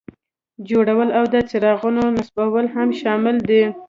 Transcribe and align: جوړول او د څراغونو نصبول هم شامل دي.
جوړول 0.69 1.09
او 1.17 1.25
د 1.33 1.35
څراغونو 1.49 2.03
نصبول 2.17 2.65
هم 2.75 2.89
شامل 3.01 3.37
دي. 3.49 3.63